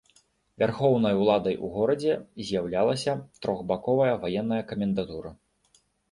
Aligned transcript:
Вярхоўнай 0.61 1.17
уладай 1.17 1.57
у 1.67 1.67
горадзе 1.75 2.15
з'яўлялася 2.47 3.13
трохбаковая 3.43 4.15
ваенная 4.23 4.59
камендатура. 4.71 5.33